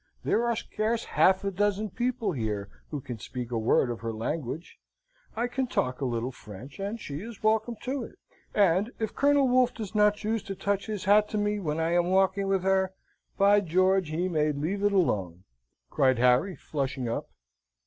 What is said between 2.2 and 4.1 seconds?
here who can speak a word of